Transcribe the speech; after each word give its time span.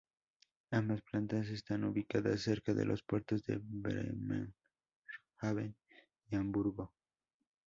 Ambas 0.71 1.03
plantas 1.03 1.47
están 1.49 1.83
ubicadas 1.83 2.41
cerca 2.41 2.73
de 2.73 2.85
los 2.85 3.03
puertos 3.03 3.43
de 3.43 3.59
Bremerhaven 3.61 4.55
y 6.31 6.35
Hamburgo. 6.35 6.91